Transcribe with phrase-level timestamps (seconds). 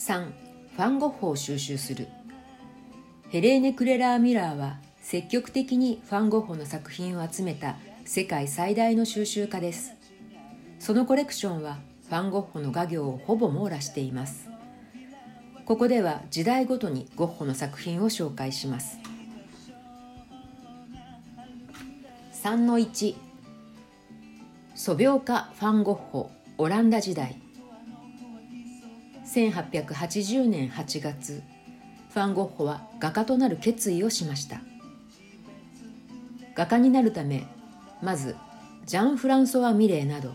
[0.00, 2.08] 3ファン・ゴッホを収集する。
[3.28, 7.76] ヘレーネ・クレラー・ミラーは積極的にファン・ゴッホの作品を集めた
[8.06, 9.92] 世界最大の収集家です。
[10.78, 11.76] そのコレクションは
[12.08, 14.48] ファン・ゴッホの画業をほぼ網羅しています。
[15.66, 18.96] ここでは時代ごとにゴッホの作品を紹介します。
[22.42, 23.16] 3の1
[24.74, 27.49] 素描家ファン・ゴッホオランダ時代。
[29.30, 31.42] 1880年8月
[32.12, 34.60] ファン・ゴッホは画家となる決意をしました。
[36.56, 37.46] 画家になるため
[38.02, 38.34] まず
[38.86, 40.34] ジャン・フランソワ・ミレーなど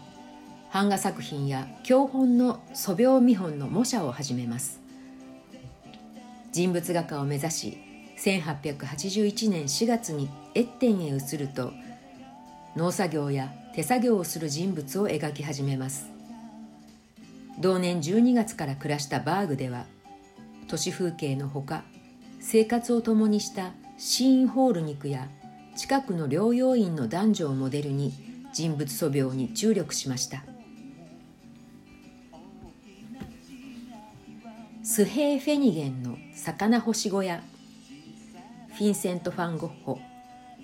[0.71, 4.79] 版画作品や教本の素描見本の模写を始めます。
[6.53, 7.77] 人物画家を目指し
[8.17, 11.73] 1881年4月にエッテンへ移ると
[12.77, 16.14] 農作業や手作業をする人物を描き始めます。
[17.59, 19.85] 同年12月から暮らしたバーグでは
[20.67, 21.83] 都市風景のほか
[22.39, 25.27] 生活を共にしたシーンホール肉や
[25.75, 28.13] 近くの療養院の男女をモデルに
[28.53, 30.43] 人物素描に注力しました。
[34.87, 37.41] スヘー・フェニゲンの魚干し小屋
[38.77, 39.99] フィンセント・ファン・ゴッホ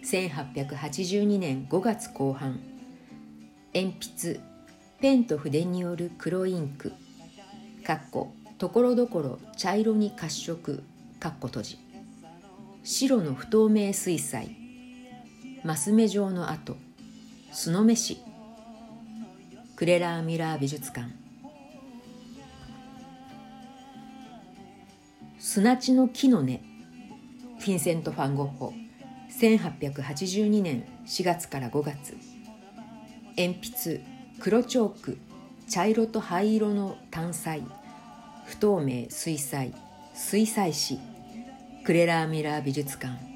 [0.06, 2.62] 1882年5月後半
[3.74, 4.40] 鉛筆
[5.02, 6.94] ペンと筆による黒インク
[7.84, 10.84] かっこところどころ茶色に褐色
[11.20, 11.80] かっこ閉じ。
[12.84, 14.56] 白の不透明水彩
[15.64, 16.76] マス目状の跡
[17.52, 18.22] 酢の飯
[19.76, 21.08] クレラー・ミラー美術館。
[25.40, 26.62] 砂地の木の根
[27.60, 28.72] フィンセント・ファン・ゴッホ
[29.40, 32.16] 1882年4月から5月。
[33.36, 35.18] 鉛筆黒チョーク
[35.70, 37.62] 茶色と灰色の単彩
[38.48, 39.72] 不透明水彩
[40.16, 41.00] 水彩紙
[41.86, 43.31] クレラーミラー美術館。